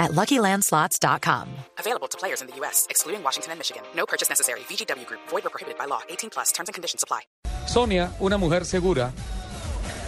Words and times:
at 0.00 0.10
LuckyLandSlots.com. 0.12 1.46
Available 1.78 2.08
to 2.08 2.18
players 2.18 2.40
in 2.42 2.48
the 2.48 2.56
U.S., 2.56 2.88
excluding 2.90 3.22
Washington 3.22 3.52
and 3.52 3.60
Michigan. 3.60 3.82
No 3.94 4.06
purchase 4.06 4.28
necessary. 4.28 4.60
VGW 4.60 5.06
Group. 5.06 5.20
Void 5.28 5.46
or 5.46 5.50
prohibited 5.50 5.78
by 5.78 5.84
law. 5.86 6.00
18 6.08 6.30
plus. 6.30 6.50
Terms 6.50 6.68
and 6.68 6.74
conditions 6.74 7.04
apply. 7.04 7.20
Sonia, 7.68 8.10
una 8.18 8.36
mujer 8.36 8.64
segura, 8.64 9.12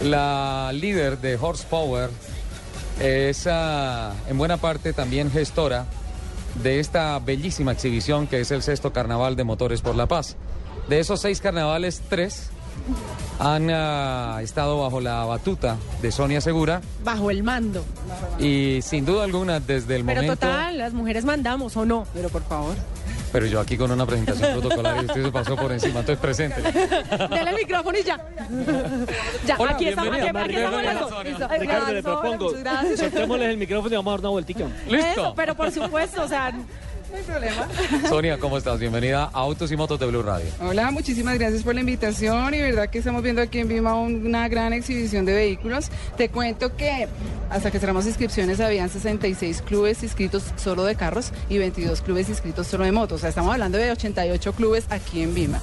la 0.01 0.71
líder 0.73 1.17
de 1.19 1.37
Horsepower, 1.37 2.09
es 2.99 3.47
ah, 3.47 4.13
en 4.27 4.37
buena 4.37 4.57
parte 4.57 4.91
también 4.91 5.31
gestora 5.31 5.85
de 6.55 6.79
esta 6.79 7.19
bellísima 7.19 7.71
exhibición 7.71 8.27
que 8.27 8.41
es 8.41 8.51
el 8.51 8.61
sexto 8.61 8.93
Carnaval 8.93 9.35
de 9.35 9.43
Motores 9.43 9.81
por 9.81 9.95
la 9.95 10.07
Paz. 10.07 10.35
De 10.87 10.99
esos 10.99 11.21
seis 11.21 11.39
carnavales, 11.39 12.01
tres 12.09 12.51
han 13.39 13.69
ah, 13.71 14.39
estado 14.41 14.81
bajo 14.81 15.01
la 15.01 15.25
batuta 15.25 15.77
de 16.01 16.11
Sonia 16.11 16.41
Segura 16.41 16.81
bajo 17.03 17.31
el 17.31 17.43
mando. 17.43 17.83
y 18.39 18.79
sin 18.81 19.05
duda 19.05 19.23
alguna 19.23 19.59
desde 19.59 19.95
el 19.95 20.05
Pero 20.05 20.21
momento... 20.21 20.47
total, 20.47 20.77
las 20.77 20.93
mujeres 20.93 21.25
mandamos 21.25 21.75
o 21.77 21.85
no. 21.85 22.05
Pero 22.13 22.29
por 22.29 22.43
favor. 22.43 22.75
Pero 23.33 23.47
yo 23.47 23.59
aquí 23.59 23.75
con 23.77 23.89
una 23.89 24.05
presentación 24.05 24.51
protocolaria, 24.59 25.01
usted 25.01 25.25
se 25.25 25.31
pasó 25.31 25.55
por 25.55 25.71
encima, 25.71 26.01
entonces 26.01 26.21
presente. 26.21 26.61
Dale 26.61 27.49
el 27.49 27.55
micrófono 27.55 27.97
y 27.97 28.03
ya. 28.03 28.17
ya, 29.47 29.55
Hola, 29.57 29.71
aquí 29.71 29.87
estamos, 29.87 30.15
aquí, 30.15 30.27
aquí 30.27 30.55
estamos. 30.55 31.23
Ricardo, 31.59 31.93
le 31.93 32.03
propongo, 32.03 32.51
soltémosles 32.95 33.49
el 33.49 33.57
micrófono 33.57 33.91
y 33.91 33.97
vamos 33.97 34.11
a 34.11 34.13
dar 34.13 34.19
una 34.19 34.29
vueltica. 34.29 34.65
¿Listo? 34.87 35.09
Eso, 35.09 35.33
pero 35.35 35.55
por 35.55 35.71
supuesto, 35.71 36.21
o 36.21 36.27
sea, 36.27 36.53
no 37.13 37.19
hay 37.19 37.23
problema. 37.23 37.67
Sonia, 38.09 38.37
¿cómo 38.39 38.57
estás? 38.57 38.79
Bienvenida 38.79 39.25
a 39.25 39.39
Autos 39.39 39.71
y 39.71 39.77
Motos 39.77 39.99
de 39.99 40.07
Blue 40.07 40.23
Radio. 40.23 40.47
Hola, 40.59 40.89
muchísimas 40.89 41.37
gracias 41.37 41.63
por 41.63 41.75
la 41.75 41.81
invitación 41.81 42.53
y 42.53 42.61
verdad 42.61 42.89
que 42.89 42.97
estamos 42.97 43.21
viendo 43.21 43.41
aquí 43.41 43.59
en 43.59 43.67
Vima 43.67 43.95
una 43.95 44.47
gran 44.47 44.73
exhibición 44.73 45.23
de 45.25 45.33
vehículos. 45.33 45.89
Te 46.17 46.29
cuento 46.29 46.75
que 46.75 47.07
hasta 47.49 47.69
que 47.69 47.79
cerramos 47.79 48.07
inscripciones 48.07 48.59
habían 48.59 48.89
66 48.89 49.61
clubes 49.61 50.01
inscritos 50.01 50.43
solo 50.55 50.83
de 50.85 50.95
carros 50.95 51.31
y 51.49 51.59
22 51.59 52.01
clubes 52.01 52.29
inscritos 52.29 52.67
solo 52.67 52.83
de 52.83 52.91
motos. 52.91 53.17
O 53.17 53.19
sea, 53.19 53.29
estamos 53.29 53.53
hablando 53.53 53.77
de 53.77 53.91
88 53.91 54.53
clubes 54.53 54.85
aquí 54.89 55.21
en 55.21 55.35
Vima. 55.35 55.61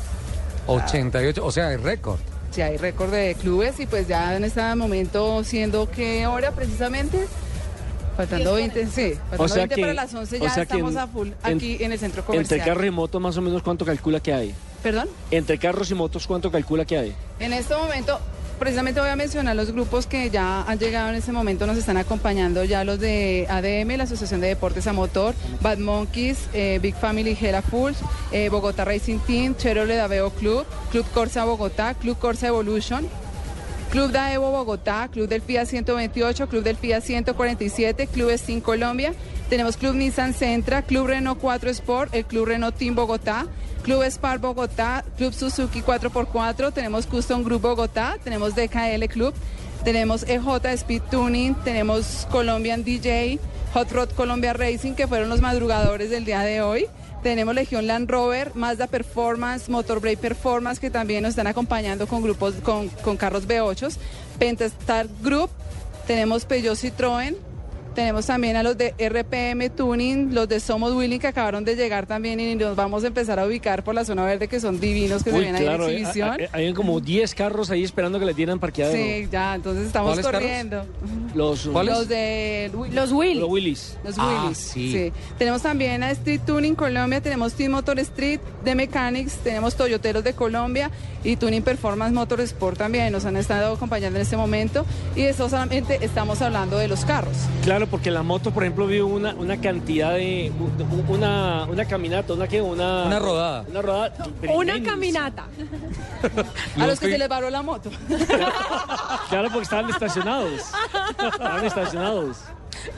88, 0.68 1.44
o 1.44 1.50
sea, 1.50 1.72
es 1.72 1.82
récord. 1.82 2.20
Si 2.52 2.62
hay 2.62 2.76
récord 2.76 3.10
de 3.10 3.34
clubes 3.34 3.78
y 3.80 3.86
pues 3.86 4.06
ya 4.06 4.36
en 4.36 4.44
este 4.44 4.62
momento 4.76 5.42
siendo 5.42 5.90
qué 5.90 6.26
hora 6.26 6.52
precisamente 6.52 7.26
faltando 8.28 8.54
20, 8.54 8.86
sí, 8.86 9.12
faltando 9.14 9.44
O 9.44 9.48
sea 9.48 9.56
20 9.58 9.74
que- 9.74 9.80
para 9.80 9.94
las 9.94 10.14
11 10.14 10.36
o 10.36 10.40
ya 10.40 10.50
sea 10.50 10.62
estamos 10.64 10.92
en- 10.92 10.98
a 10.98 11.06
full 11.06 11.28
en- 11.44 11.56
aquí 11.56 11.76
en, 11.80 11.92
el 11.92 11.98
centro 11.98 12.24
comercial. 12.24 12.58
Entre 12.60 12.70
carros 12.72 12.86
y 12.86 12.90
motos, 12.90 13.20
más 13.20 13.36
o 13.36 13.40
menos, 13.42 13.62
¿cuánto 13.62 13.84
calcula 13.84 14.20
que 14.20 14.32
hay? 14.32 14.54
Perdón. 14.82 15.08
Entre 15.30 15.58
carros 15.58 15.90
y 15.90 15.94
motos, 15.94 16.26
¿cuánto 16.26 16.50
calcula 16.50 16.84
que 16.84 16.96
hay? 16.98 17.14
En 17.38 17.52
este 17.52 17.74
momento, 17.74 18.18
precisamente 18.58 19.00
voy 19.00 19.08
a 19.10 19.16
mencionar 19.16 19.56
los 19.56 19.72
grupos 19.72 20.06
que 20.06 20.28
ya 20.30 20.62
han 20.62 20.78
llegado 20.78 21.08
en 21.10 21.14
este 21.16 21.32
momento, 21.32 21.66
nos 21.66 21.76
están 21.78 21.96
acompañando 21.96 22.64
ya 22.64 22.84
los 22.84 22.98
de 23.00 23.46
ADM, 23.48 23.96
la 23.96 24.04
Asociación 24.04 24.40
de 24.40 24.48
Deportes 24.48 24.86
a 24.86 24.92
Motor, 24.92 25.34
Bad 25.62 25.78
Monkeys, 25.78 26.38
eh, 26.52 26.78
Big 26.82 26.94
Family 26.94 27.36
Hera 27.40 27.62
Fools, 27.62 27.98
eh, 28.32 28.48
Bogotá 28.50 28.84
Racing 28.84 29.18
Team, 29.20 29.54
Chevrolet 29.56 29.96
Daveo 29.96 30.30
Club, 30.30 30.66
Club 30.90 31.06
Corsa 31.14 31.44
Bogotá, 31.44 31.94
Club 31.94 32.18
Corsa 32.18 32.48
Evolution, 32.48 33.06
Club 33.90 34.12
Daevo 34.12 34.52
Bogotá, 34.52 35.08
Club 35.08 35.26
del 35.28 35.42
FIA 35.42 35.66
128, 35.66 36.48
Club 36.48 36.62
del 36.62 36.76
FIA 36.76 37.00
147, 37.00 38.06
Club 38.06 38.30
Steam 38.38 38.60
Colombia, 38.60 39.12
tenemos 39.48 39.76
Club 39.76 39.96
Nissan 39.96 40.32
Centra, 40.32 40.82
Club 40.82 41.08
Renault 41.08 41.40
4 41.40 41.70
Sport, 41.70 42.14
el 42.14 42.24
Club 42.24 42.46
Renault 42.46 42.76
Team 42.76 42.94
Bogotá, 42.94 43.48
Club 43.82 44.04
Spark 44.04 44.40
Bogotá, 44.40 45.04
Club 45.16 45.32
Suzuki 45.32 45.82
4x4, 45.82 46.72
tenemos 46.72 47.04
Custom 47.06 47.42
Group 47.42 47.62
Bogotá, 47.62 48.16
tenemos 48.22 48.54
DKL 48.54 49.06
Club, 49.08 49.34
tenemos 49.84 50.24
EJ 50.28 50.64
Speed 50.74 51.02
Tuning, 51.10 51.54
tenemos 51.64 52.26
Colombian 52.30 52.84
DJ, 52.84 53.38
Hot 53.74 53.90
Rod 53.92 54.10
Colombia 54.10 54.52
Racing, 54.52 54.94
que 54.94 55.06
fueron 55.06 55.28
los 55.28 55.40
madrugadores 55.40 56.10
del 56.10 56.24
día 56.24 56.40
de 56.40 56.62
hoy. 56.62 56.86
Tenemos 57.22 57.54
Legión 57.54 57.86
Land 57.86 58.10
Rover, 58.10 58.54
Mazda 58.54 58.86
Performance, 58.86 59.68
Motor 59.68 60.00
Brake 60.00 60.16
Performance, 60.16 60.80
que 60.80 60.90
también 60.90 61.22
nos 61.22 61.30
están 61.30 61.46
acompañando 61.46 62.06
con 62.06 62.22
grupos, 62.22 62.54
con, 62.62 62.88
con 62.88 63.16
carros 63.16 63.46
V8, 63.46 63.94
Pentastar 64.38 65.06
Group, 65.22 65.50
tenemos 66.06 66.44
Peugeot 66.46 66.76
Citroën, 66.76 67.36
tenemos 67.94 68.26
también 68.26 68.56
a 68.56 68.62
los 68.62 68.76
de 68.78 68.94
RPM 68.98 69.70
Tuning, 69.70 70.34
los 70.34 70.48
de 70.48 70.60
Somos 70.60 70.92
Willing 70.94 71.18
que 71.20 71.26
acabaron 71.26 71.64
de 71.64 71.76
llegar 71.76 72.06
también 72.06 72.38
y 72.40 72.54
nos 72.54 72.76
vamos 72.76 73.04
a 73.04 73.08
empezar 73.08 73.38
a 73.38 73.46
ubicar 73.46 73.82
por 73.84 73.94
la 73.94 74.04
zona 74.04 74.24
verde 74.24 74.48
que 74.48 74.60
son 74.60 74.78
divinos 74.80 75.22
que 75.24 75.30
se 75.30 75.36
Uy, 75.38 75.44
ven 75.46 75.54
ahí 75.56 75.62
en 75.62 75.68
claro, 75.68 75.88
eh, 75.88 75.92
exhibición. 75.94 76.30
hay- 76.52 76.66
hay 76.66 76.72
como 76.74 77.00
10 77.00 77.34
carros 77.34 77.70
ahí 77.70 77.82
esperando 77.84 78.18
que 78.18 78.24
les 78.26 78.36
dieran 78.36 78.58
parqueadero. 78.58 78.96
Sí, 78.96 79.28
ya, 79.30 79.54
entonces 79.54 79.86
estamos 79.86 80.10
¿Cuáles 80.10 80.26
carros? 80.26 80.40
corriendo. 80.42 80.86
Los, 81.34 81.66
¿Cuáles? 81.68 81.94
Los 81.94 82.08
de 82.08 82.70
Los 82.92 83.12
Will. 83.12 83.38
los 83.40 83.48
Willys. 83.50 83.96
los 84.04 84.14
Ah, 84.18 84.42
Willys. 84.44 84.58
sí. 84.58 85.12
Tenemos 85.38 85.62
también 85.62 86.02
a 86.02 86.10
Street 86.12 86.40
Tuning 86.46 86.74
Colombia, 86.74 87.20
tenemos 87.20 87.54
Team 87.54 87.72
Motor 87.72 87.98
Street 88.00 88.40
de 88.64 88.74
Mechanics, 88.74 89.34
tenemos 89.44 89.76
Toyoteros 89.76 90.24
de 90.24 90.32
Colombia 90.34 90.90
y 91.22 91.36
Tuning 91.36 91.62
Performance 91.62 92.12
Motor 92.14 92.40
Sport 92.40 92.78
también 92.78 93.12
nos 93.12 93.24
han 93.26 93.36
estado 93.36 93.74
acompañando 93.74 94.18
en 94.18 94.22
este 94.22 94.36
momento 94.36 94.86
y 95.14 95.22
eso 95.22 95.48
solamente 95.48 95.98
estamos 96.02 96.40
hablando 96.42 96.78
de 96.78 96.88
los 96.88 97.04
carros. 97.04 97.36
Claro, 97.62 97.79
porque 97.86 98.10
la 98.10 98.22
moto, 98.22 98.50
por 98.52 98.62
ejemplo, 98.62 98.86
vio 98.86 99.06
una, 99.06 99.34
una 99.34 99.60
cantidad 99.60 100.14
de... 100.14 100.52
Una, 101.08 101.64
una 101.68 101.84
caminata, 101.84 102.32
una 102.34 102.46
que 102.48 102.60
una... 102.62 103.04
Una 103.04 103.18
rodada. 103.18 103.64
Una 103.68 103.82
rodada. 103.82 104.12
Una 104.54 104.82
caminata. 104.82 105.46
A 106.78 106.86
los 106.86 106.98
que 107.00 107.10
se 107.10 107.18
les 107.18 107.28
varó 107.28 107.50
la 107.50 107.62
moto. 107.62 107.90
Claro, 109.28 109.48
porque 109.50 109.62
estaban 109.62 109.88
estacionados. 109.90 110.60
Estaban 111.32 111.64
estacionados. 111.64 112.38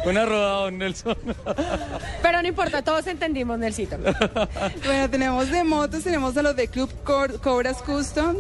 Una 0.05 0.25
rodada, 0.25 0.63
don 0.65 0.79
Nelson. 0.79 1.17
Pero 2.23 2.41
no 2.43 2.49
importa, 2.49 2.83
todos 2.83 3.07
entendimos, 3.07 3.59
Nelsito. 3.59 3.97
Bueno, 4.87 5.11
tenemos 5.11 5.51
de 5.51 5.65
motos, 5.65 6.03
tenemos 6.05 6.37
a 6.37 6.43
los 6.43 6.57
de 6.57 6.69
Club 6.69 6.91
Cor- 7.05 7.39
Cobras 7.41 7.83
Custom, 7.83 8.37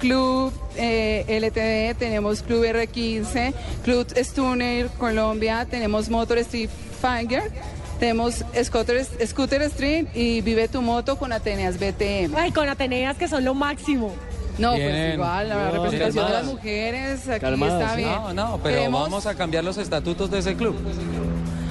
Club 0.00 0.52
eh, 0.76 1.24
LTD, 1.28 1.96
tenemos 1.98 2.42
Club 2.42 2.64
R15, 2.64 3.52
Club 3.84 4.06
Stunner 4.16 4.88
Colombia, 4.98 5.66
tenemos 5.70 6.08
Motor 6.08 6.38
Street 6.38 6.70
Fighter, 7.00 7.52
tenemos 8.00 8.44
Scooter, 8.64 9.04
Scooter 9.26 9.62
Street 9.62 10.06
y 10.14 10.40
Vive 10.40 10.68
tu 10.68 10.80
Moto 10.82 11.16
con 11.18 11.32
Ateneas 11.32 11.76
BTM. 11.78 12.34
Ay, 12.36 12.50
con 12.50 12.68
Ateneas 12.68 13.16
que 13.16 13.28
son 13.28 13.44
lo 13.44 13.54
máximo. 13.54 14.12
No, 14.58 14.74
Bien. 14.74 14.90
pues 14.90 15.14
igual, 15.14 15.48
la 15.48 15.54
No, 15.54 15.70
representación 15.84 16.26
de 16.26 16.32
las 16.32 16.44
mujeres 16.44 17.28
aquí 17.28 17.40
Calmadas, 17.40 17.80
está 17.82 17.96
bien. 17.96 18.08
No, 18.10 18.32
no, 18.34 18.60
pero 18.62 18.76
Queremos- 18.76 19.02
vamos 19.02 19.26
a 19.26 19.34
cambiar 19.34 19.64
los 19.64 19.78
estatutos 19.78 20.30
de 20.30 20.38
ese 20.40 20.54
club. 20.56 20.76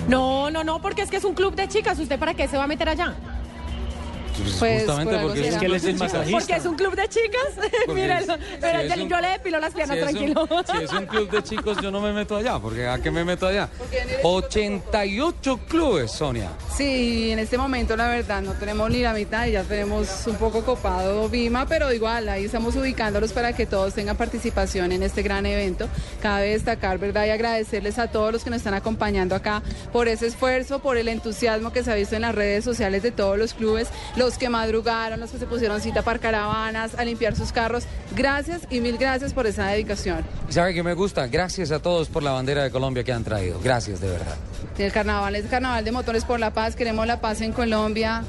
No, 0.08 0.50
no, 0.50 0.64
no, 0.64 0.82
porque 0.82 1.04
es 1.04 1.10
que 1.12 1.18
es 1.18 1.24
un 1.24 1.36
club 1.36 1.54
de 1.56 1.68
chicas. 1.68 2.00
¿Usted 2.00 2.18
para 2.18 2.34
qué 2.34 2.48
se 2.48 2.58
va 2.58 2.64
a 2.64 2.68
meter 2.68 2.90
allá? 2.90 3.14
Pues, 4.60 4.80
justamente 4.82 5.12
por 5.14 5.20
algo 5.20 5.28
porque 5.34 5.48
es 5.48 5.58
que 5.58 5.66
él 5.66 5.74
es 5.76 5.84
el 5.86 5.96
masajista. 5.96 6.38
Porque 6.40 6.54
es 6.56 6.66
un 6.66 6.76
club 6.76 6.96
de 6.96 7.08
chicas. 7.10 7.68
Míralo. 7.94 8.36
si 8.36 8.42
Pero 8.62 8.84
yo, 8.84 9.04
un- 9.04 9.10
yo 9.10 9.22
le 9.22 9.28
depilo 9.30 9.60
las 9.60 9.74
piernas, 9.74 9.98
si 9.98 10.04
un- 10.04 10.10
tranquilo. 10.10 10.48
si 10.78 10.84
es 10.84 10.94
un 10.94 11.06
club 11.06 11.30
de 11.30 11.44
chicos, 11.44 11.78
yo 11.82 11.92
no 11.92 12.02
me 12.02 12.14
meto 12.14 12.36
allá, 12.36 12.60
porque 12.60 12.88
¿a 12.88 12.98
qué 13.00 13.12
me 13.12 13.24
meto 13.24 13.48
allá? 13.48 13.70
88 14.24 15.60
clubes, 15.68 16.12
Sonia. 16.12 16.50
Sí, 16.76 17.32
en 17.32 17.40
este 17.40 17.58
momento 17.58 17.96
la 17.96 18.08
verdad 18.08 18.42
no 18.42 18.54
tenemos 18.54 18.90
ni 18.90 19.00
la 19.02 19.14
mitad 19.14 19.46
y 19.48 19.52
ya 19.52 19.64
tenemos 19.64 20.08
un 20.28 20.36
poco 20.36 20.64
copado 20.64 21.28
Vima, 21.30 21.66
pero 21.68 21.92
igual 21.94 22.30
ahí 22.30 22.46
estamos 22.46 22.76
ubicándolos 22.76 23.34
para 23.34 23.54
que 23.54 23.66
todos 23.66 23.94
tengan 23.94 24.16
participación 24.18 24.92
en 24.92 25.04
este 25.04 25.22
gran 25.22 25.46
evento. 25.46 25.88
Cabe 26.22 26.50
destacar, 26.52 26.98
¿verdad? 26.98 27.25
Y 27.25 27.30
agradecerles 27.31 28.00
a 28.00 28.08
todos 28.08 28.31
los 28.31 28.44
que 28.44 28.50
nos 28.50 28.58
están 28.58 28.74
acompañando 28.74 29.36
acá 29.36 29.62
por 29.92 30.08
ese 30.08 30.28
esfuerzo, 30.28 30.80
por 30.80 30.98
el 30.98 31.08
entusiasmo 31.08 31.72
que 31.74 31.84
se 31.84 31.92
ha 31.92 31.96
visto 31.96 32.16
en 32.16 32.22
las 32.22 32.36
redes 32.36 32.63
sociales 32.63 33.04
de 33.04 33.12
todos 33.12 33.38
los 33.38 33.54
clubes, 33.54 33.90
los 34.16 34.29
que 34.38 34.50
madrugaron, 34.50 35.20
los 35.20 35.31
que 35.31 35.38
se 35.38 35.46
pusieron 35.46 35.81
cita 35.81 36.02
para 36.02 36.20
caravanas, 36.20 36.96
a 36.98 37.06
limpiar 37.06 37.36
sus 37.36 37.52
carros. 37.52 37.84
Gracias 38.16 38.62
y 38.70 38.81
mil 38.81 38.98
gracias 38.98 39.34
por 39.34 39.48
esa 39.48 39.68
dedicación. 39.68 40.26
¿Y 40.50 40.54
sabe 40.54 40.74
qué 40.74 40.84
me 40.84 40.94
gusta? 40.94 41.28
Gracias 41.28 41.72
a 41.72 41.80
todos 41.80 42.10
por 42.10 42.24
la 42.24 42.31
bandera 42.31 42.64
de 42.64 42.72
Colombia 42.72 43.04
que 43.04 43.12
han 43.12 43.24
traído. 43.24 43.60
Gracias, 43.62 44.02
de 44.02 44.10
verdad. 44.10 44.36
El 44.78 44.92
carnaval 44.92 45.36
es 45.36 45.46
carnaval 45.48 45.84
de 45.84 45.92
motores 45.92 46.24
por 46.24 46.40
la 46.40 46.54
paz, 46.54 46.76
queremos 46.76 47.06
la 47.06 47.20
paz 47.20 47.42
en 47.42 47.52
Colombia. 47.52 48.24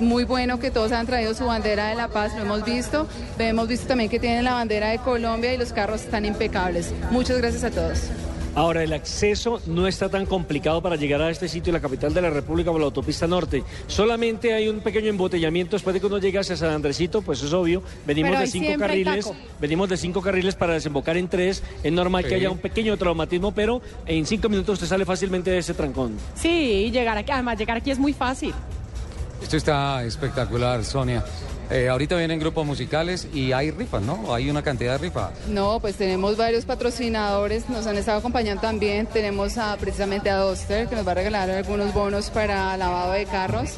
Muy 0.00 0.24
bueno 0.24 0.60
que 0.60 0.70
todos 0.70 0.92
han 0.92 1.06
traído 1.06 1.34
su 1.34 1.46
bandera 1.46 1.88
de 1.88 1.96
la 1.96 2.08
paz, 2.08 2.32
lo 2.36 2.42
hemos 2.42 2.64
visto. 2.64 3.08
Hemos 3.38 3.66
visto 3.66 3.88
también 3.88 4.08
que 4.08 4.20
tienen 4.20 4.44
la 4.44 4.52
bandera 4.52 4.90
de 4.90 4.98
Colombia 4.98 5.52
y 5.52 5.56
los 5.56 5.72
carros 5.72 6.02
están 6.02 6.24
impecables. 6.24 6.92
Muchas 7.10 7.38
gracias 7.38 7.64
a 7.64 7.70
todos. 7.70 7.98
Ahora, 8.58 8.82
el 8.82 8.92
acceso 8.92 9.60
no 9.66 9.86
está 9.86 10.08
tan 10.08 10.26
complicado 10.26 10.82
para 10.82 10.96
llegar 10.96 11.22
a 11.22 11.30
este 11.30 11.46
sitio, 11.48 11.72
la 11.72 11.78
capital 11.78 12.12
de 12.12 12.20
la 12.20 12.30
República, 12.30 12.72
por 12.72 12.80
la 12.80 12.86
autopista 12.86 13.28
norte. 13.28 13.62
Solamente 13.86 14.52
hay 14.52 14.68
un 14.68 14.80
pequeño 14.80 15.06
embotellamiento 15.10 15.76
después 15.76 15.94
de 15.94 16.00
que 16.00 16.06
uno 16.06 16.18
llega 16.18 16.40
hacia 16.40 16.56
San 16.56 16.70
Andresito, 16.70 17.22
pues 17.22 17.40
es 17.40 17.52
obvio. 17.52 17.84
Venimos 18.04 18.30
Pero 18.30 18.40
de 18.40 18.46
cinco 18.48 18.72
carriles, 18.76 19.30
venimos 19.60 19.88
de 19.88 19.96
cinco 19.96 20.20
carriles 20.22 20.56
para 20.56 20.72
desembocar 20.72 21.16
en 21.16 21.28
tres. 21.28 21.62
Es 21.84 21.92
normal 21.92 22.24
Sí. 22.24 22.30
que 22.30 22.34
haya 22.34 22.50
un 22.50 22.58
pequeño 22.58 22.96
traumatismo, 22.96 23.54
pero 23.54 23.80
en 24.06 24.26
cinco 24.26 24.48
minutos 24.48 24.72
usted 24.72 24.88
sale 24.88 25.04
fácilmente 25.04 25.52
de 25.52 25.58
ese 25.58 25.72
trancón. 25.74 26.16
Sí, 26.34 26.90
llegar 26.90 27.16
aquí, 27.16 27.30
además 27.30 27.58
llegar 27.60 27.76
aquí 27.76 27.92
es 27.92 27.98
muy 28.00 28.12
fácil. 28.12 28.52
Esto 29.40 29.56
está 29.56 30.02
espectacular, 30.02 30.84
Sonia. 30.84 31.24
Eh, 31.70 31.88
ahorita 31.88 32.16
vienen 32.16 32.38
grupos 32.40 32.64
musicales 32.64 33.28
y 33.34 33.52
hay 33.52 33.70
rifas, 33.70 34.00
¿no? 34.02 34.34
Hay 34.34 34.48
una 34.48 34.62
cantidad 34.62 34.92
de 34.92 34.98
rifas. 34.98 35.32
No, 35.48 35.80
pues 35.80 35.96
tenemos 35.96 36.36
varios 36.36 36.64
patrocinadores, 36.64 37.68
nos 37.68 37.86
han 37.86 37.96
estado 37.96 38.18
acompañando 38.18 38.62
también. 38.62 39.06
Tenemos 39.06 39.58
a, 39.58 39.76
precisamente 39.76 40.30
a 40.30 40.36
Doster, 40.36 40.88
que 40.88 40.96
nos 40.96 41.06
va 41.06 41.12
a 41.12 41.16
regalar 41.16 41.50
algunos 41.50 41.92
bonos 41.92 42.30
para 42.30 42.76
lavado 42.76 43.12
de 43.12 43.26
carros. 43.26 43.72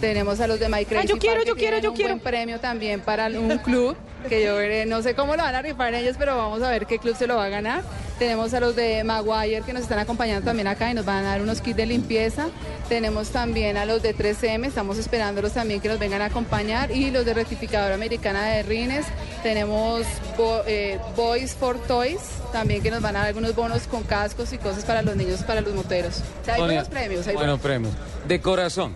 Tenemos 0.00 0.40
a 0.40 0.46
los 0.46 0.60
de 0.60 0.68
My 0.68 0.84
Crazy 0.84 1.08
yo 1.08 1.18
quiero, 1.18 1.36
Park, 1.36 1.48
yo 1.48 1.54
que 1.54 1.60
quiero, 1.60 1.78
yo 1.78 1.90
un 1.90 1.96
quiero. 1.96 2.10
buen 2.14 2.20
premio 2.20 2.60
también 2.60 3.00
para 3.00 3.26
un 3.26 3.58
club, 3.58 3.96
que 4.28 4.44
yo 4.44 4.56
veré, 4.56 4.86
no 4.86 5.02
sé 5.02 5.14
cómo 5.14 5.34
lo 5.36 5.42
van 5.42 5.54
a 5.54 5.62
rifar 5.62 5.94
ellos, 5.94 6.16
pero 6.18 6.36
vamos 6.36 6.62
a 6.62 6.70
ver 6.70 6.86
qué 6.86 6.98
club 6.98 7.16
se 7.16 7.26
lo 7.26 7.36
va 7.36 7.46
a 7.46 7.48
ganar. 7.48 7.82
Tenemos 8.22 8.54
a 8.54 8.60
los 8.60 8.76
de 8.76 9.02
Maguire, 9.02 9.62
que 9.62 9.72
nos 9.72 9.82
están 9.82 9.98
acompañando 9.98 10.44
también 10.44 10.68
acá 10.68 10.88
y 10.88 10.94
nos 10.94 11.04
van 11.04 11.24
a 11.24 11.30
dar 11.30 11.42
unos 11.42 11.60
kits 11.60 11.76
de 11.76 11.86
limpieza. 11.86 12.50
Tenemos 12.88 13.30
también 13.30 13.76
a 13.76 13.84
los 13.84 14.00
de 14.00 14.14
3M, 14.14 14.64
estamos 14.68 14.96
esperándolos 14.96 15.54
también 15.54 15.80
que 15.80 15.88
nos 15.88 15.98
vengan 15.98 16.22
a 16.22 16.26
acompañar. 16.26 16.92
Y 16.92 17.10
los 17.10 17.24
de 17.24 17.34
Rectificadora 17.34 17.96
Americana 17.96 18.46
de 18.46 18.62
Rines. 18.62 19.06
Tenemos 19.42 20.02
Bo- 20.38 20.62
eh, 20.68 21.00
Boys 21.16 21.54
for 21.56 21.76
Toys, 21.80 22.20
también 22.52 22.80
que 22.80 22.92
nos 22.92 23.02
van 23.02 23.16
a 23.16 23.18
dar 23.18 23.28
algunos 23.28 23.56
bonos 23.56 23.88
con 23.88 24.04
cascos 24.04 24.52
y 24.52 24.58
cosas 24.58 24.84
para 24.84 25.02
los 25.02 25.16
niños, 25.16 25.42
para 25.42 25.60
los 25.60 25.74
moteros. 25.74 26.22
O 26.42 26.44
sea, 26.44 26.54
hay 26.54 26.60
Sonia, 26.60 26.74
buenos 26.84 26.88
premios. 26.90 27.26
Hay 27.26 27.34
buenos 27.34 27.58
premios. 27.58 27.92
De 28.28 28.40
corazón, 28.40 28.94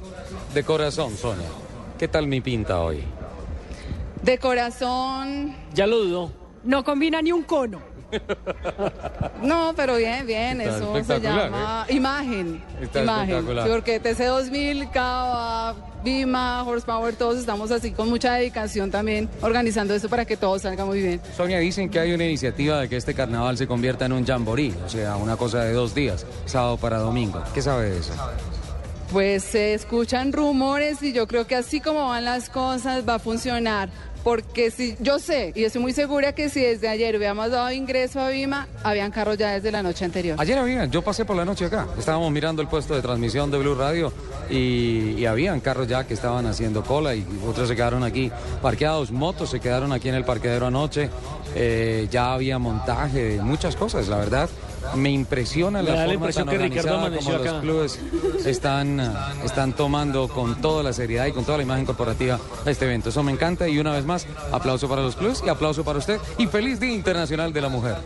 de 0.55 0.63
corazón, 0.63 1.17
Sonia. 1.17 1.49
¿Qué 1.99 2.07
tal 2.07 2.29
mi 2.29 2.41
pinta 2.41 2.79
hoy? 2.79 3.03
De 4.23 4.39
corazón, 4.39 5.57
Ya 5.75 5.89
lo 5.89 5.99
dudó. 5.99 6.46
No 6.67 6.85
combina 6.85 7.23
ni 7.23 7.33
un 7.33 7.45
cono. 7.45 7.81
no, 9.43 9.73
pero 9.75 9.97
bien, 9.97 10.27
bien, 10.27 10.61
Está 10.61 10.77
eso 10.77 11.05
se 11.05 11.21
llama 11.21 11.87
imagen. 11.89 12.63
Está 12.81 13.03
imagen. 13.03 13.47
Sí, 13.47 13.69
porque 13.69 14.03
TC2000, 14.03 14.91
Cava, 14.91 15.75
Vima, 16.05 16.63
Horsepower, 16.65 17.15
todos 17.17 17.39
estamos 17.39 17.71
así 17.71 17.93
con 17.93 18.09
mucha 18.09 18.35
dedicación 18.35 18.91
también 18.91 19.29
organizando 19.43 19.95
esto 19.95 20.09
para 20.09 20.25
que 20.25 20.37
todo 20.37 20.59
salga 20.59 20.85
muy 20.85 21.01
bien. 21.03 21.21
Sonia, 21.37 21.59
dicen 21.59 21.89
que 21.89 21.99
hay 21.99 22.13
una 22.13 22.25
iniciativa 22.25 22.81
de 22.81 22.89
que 22.89 22.97
este 22.97 23.15
carnaval 23.15 23.57
se 23.57 23.67
convierta 23.67 24.07
en 24.07 24.13
un 24.13 24.25
jamboree, 24.25 24.75
o 24.85 24.89
sea, 24.89 25.17
una 25.17 25.37
cosa 25.37 25.65
de 25.65 25.73
dos 25.73 25.95
días, 25.95 26.27
sábado 26.47 26.77
para 26.77 26.99
domingo. 26.99 27.43
¿Qué 27.55 27.63
sabe 27.63 27.91
de 27.91 27.99
eso? 27.99 28.13
Pues 29.13 29.45
se 29.45 29.75
escuchan 29.75 30.33
rumores 30.33 31.03
y 31.03 31.13
yo 31.13 31.27
creo 31.27 31.47
que 31.47 31.55
así 31.55 31.81
como 31.81 32.09
van 32.09 32.25
las 32.25 32.51
cosas 32.51 33.09
va 33.09 33.15
a 33.15 33.19
funcionar. 33.19 33.89
Porque 34.27 34.73
si 34.73 34.97
yo 34.99 35.21
sé 35.21 35.53
y 35.55 35.63
estoy 35.63 35.81
muy 35.81 35.93
segura 35.93 36.33
que 36.33 36.49
si 36.49 36.61
desde 36.61 36.89
ayer 36.89 37.15
hubiéramos 37.15 37.49
dado 37.49 37.71
ingreso 37.71 38.19
a 38.19 38.29
Vima, 38.31 38.67
habían 38.83 39.13
carros 39.13 39.39
ya 39.39 39.53
desde 39.53 39.71
la 39.71 39.85
noche 39.85 40.05
anterior. 40.05 40.35
Ayer 40.41 40.59
había, 40.59 40.85
yo 40.87 41.01
pasé 41.01 41.25
por 41.25 41.37
la 41.37 41.45
noche 41.45 41.67
acá, 41.67 41.87
estábamos 41.97 42.33
mirando 42.33 42.61
el 42.61 42.67
puesto 42.67 42.97
de 42.97 43.03
transmisión 43.03 43.53
de 43.53 43.59
Blue 43.59 43.77
Radio 43.77 44.13
y, 44.51 45.25
habían 45.27 45.61
carros 45.61 45.87
ya 45.87 46.09
que 46.09 46.15
estaban 46.15 46.45
haciendo 46.47 46.83
cola 46.83 47.15
y 47.15 47.25
otros 47.47 47.69
se 47.69 47.77
quedaron 47.77 48.03
aquí 48.03 48.33
parqueados, 48.63 49.13
motos 49.13 49.51
se 49.51 49.61
quedaron 49.61 49.93
aquí 49.93 50.09
en 50.09 50.17
el 50.17 50.25
parqueadero 50.25 50.67
anoche, 50.67 51.09
eh, 51.55 52.09
ya 52.11 52.33
había 52.33 52.59
montaje 52.59 53.39
muchas 53.41 53.77
cosas, 53.77 54.09
la 54.09 54.17
verdad. 54.17 54.51
Me 54.95 55.11
impresiona 55.11 55.83
la 55.83 55.91
da 55.91 55.97
la 55.97 56.03
forma 56.03 56.15
impresión 56.15 56.47
tan 56.47 56.57
que 56.57 56.63
Ricardo 56.63 56.95
organizada 56.95 57.19
como 57.19 57.39
los 57.39 57.47
acá. 57.49 57.61
clubes 57.61 58.01
están, 58.47 59.17
están 59.45 59.73
tomando 59.73 60.29
con 60.29 60.61
toda 60.61 60.83
la 60.83 60.93
seriedad 60.93 61.27
y 61.27 61.33
con 61.33 61.45
toda 61.45 61.59
la 61.59 61.65
imagen 61.65 61.85
corporativa 61.85 62.39
este 62.65 62.85
evento. 62.85 63.11
Eso 63.11 63.23
me 63.23 63.33
encanta 63.33 63.69
y 63.69 63.79
una 63.79 63.93
vez 63.93 64.05
más, 64.05 64.27
aplauso 64.53 64.89
para 64.89 65.03
los 65.03 65.17
clubes 65.17 65.43
y 65.45 65.49
aplauso 65.49 65.85
para 65.85 65.99
usted 65.99 66.19
y 66.39 66.47
feliz 66.47 66.81
Día 66.81 66.93
Internacional 66.93 67.53
de 67.53 67.61
la 67.61 67.69
Mujer. 67.69 67.97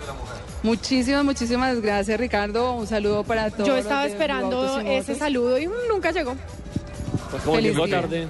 Muchísimas, 0.62 1.24
muchísimas 1.24 1.80
gracias 1.80 2.18
Ricardo. 2.20 2.74
Un 2.74 2.86
saludo 2.86 3.24
para 3.24 3.50
todos. 3.50 3.66
Yo 3.66 3.74
los 3.74 3.82
estaba 3.82 4.06
esperando 4.06 4.80
ese 4.80 5.14
saludo 5.14 5.58
y 5.58 5.68
nunca 5.88 6.10
llegó. 6.10 6.34
Pues 7.30 7.42
como 7.42 7.56
Feliz 7.56 7.72
llegó 7.72 7.86
día. 7.86 8.28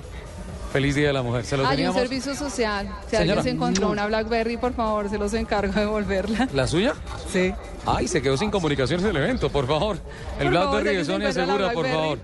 Feliz 0.73 0.95
Día 0.95 1.09
de 1.09 1.13
la 1.13 1.23
Mujer. 1.23 1.45
Se 1.45 1.57
lo 1.57 1.67
Hay 1.67 1.85
un 1.85 1.93
servicio 1.95 2.35
social. 2.35 2.89
Si 3.07 3.17
Señora. 3.17 3.23
alguien 3.41 3.43
se 3.43 3.51
encontró 3.51 3.87
No. 3.87 3.93
una 3.93 4.07
BlackBerry, 4.07 4.57
por 4.57 4.73
favor, 4.73 5.09
se 5.11 5.19
los 5.19 5.35
encargo 5.35 5.73
de 5.73 5.81
devolverla. 5.81 6.49
¿La 6.55 6.67
suya? 6.67 6.95
Sí. 7.33 7.53
Ay, 7.87 8.07
se 8.07 8.23
quedó 8.23 8.37
sin 8.37 8.51
comunicaciones 8.51 9.05
el 9.05 9.17
evento, 9.17 9.51
por 9.51 9.67
favor. 9.67 9.99
El 10.39 10.45
Por 10.45 10.51
Blackberry 10.51 10.97
de 10.97 11.05
Sonia 11.05 11.33
Segura, 11.33 11.73
por 11.73 11.87
favor. 11.89 12.19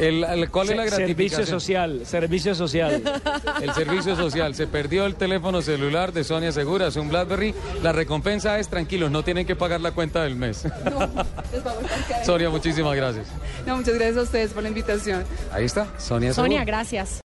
El, 0.00 0.24
el- 0.24 0.50
¿Cuál 0.50 0.70
es 0.70 0.76
la 0.76 0.84
Se- 0.84 0.90
servicio 0.90 1.06
gratificación? 1.06 1.46
social, 1.46 2.02
servicio 2.06 2.54
social. 2.54 3.02
El 3.62 3.72
servicio 3.74 4.16
social. 4.16 4.54
Se 4.54 4.66
perdió 4.66 5.04
el 5.06 5.14
teléfono 5.16 5.60
celular 5.62 6.12
de 6.12 6.24
Sonia 6.24 6.52
Segura, 6.52 6.86
es 6.88 6.96
un 6.96 7.08
Blackberry. 7.08 7.54
La 7.82 7.92
recompensa 7.92 8.58
es 8.58 8.68
tranquilos, 8.68 9.10
no 9.10 9.22
tienen 9.22 9.46
que 9.46 9.54
pagar 9.56 9.80
la 9.80 9.92
cuenta 9.92 10.22
del 10.22 10.36
mes. 10.36 10.64
Les 11.52 11.64
vamos 11.64 11.84
a 11.90 11.96
estar 11.96 12.24
Sonia, 12.24 12.48
muchísimas 12.50 12.96
gracias. 12.96 13.26
No, 13.66 13.76
muchas 13.76 13.94
gracias 13.94 14.16
a 14.16 14.22
ustedes 14.22 14.52
por 14.52 14.62
la 14.62 14.68
invitación. 14.70 15.24
Ahí 15.52 15.64
está, 15.66 15.86
Sonia 15.98 16.32
Segura. 16.32 16.48
Sonia, 16.48 16.64
gracias. 16.64 17.18